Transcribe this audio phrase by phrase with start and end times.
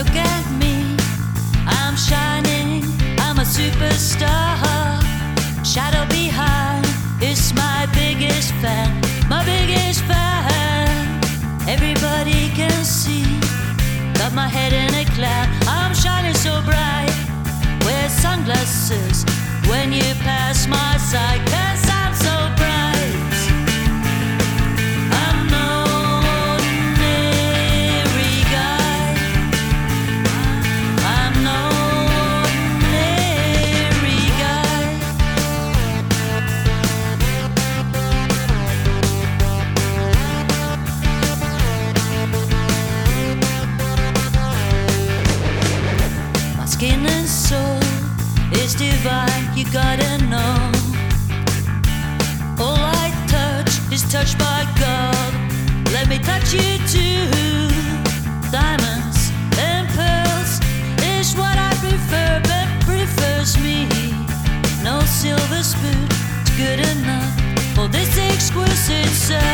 [0.00, 0.96] Look at me,
[1.66, 2.84] I'm shining,
[3.20, 4.56] I'm a superstar.
[5.62, 6.86] Shadow behind
[7.22, 11.20] is my biggest fan, my biggest fan.
[11.68, 13.26] Everybody can see,
[14.14, 14.89] got my head in
[46.70, 47.80] skin and soul
[48.52, 50.56] is divine, you gotta know.
[52.62, 55.32] All I touch is touched by God.
[55.92, 57.26] Let me touch you too.
[58.52, 59.20] Diamonds
[59.58, 60.52] and pearls
[61.18, 63.88] is what I prefer, but prefers me.
[64.84, 66.06] No silver spoon,
[66.40, 67.32] it's good enough
[67.74, 69.49] for this exquisite sound.